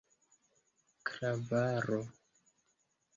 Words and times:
klavaro 1.07 2.01